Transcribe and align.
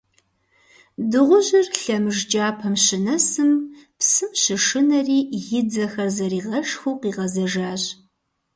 Дыгъужьыр 1.09 1.65
лъэмыж 1.81 2.19
кӀапэм 2.31 2.75
щынэсым, 2.83 3.51
псым 3.99 4.31
щышынэри, 4.41 5.19
и 5.57 5.61
дзэхэр 5.67 6.09
зэригъэшхыу 6.15 6.99
къигъэзэжащ. 7.01 7.83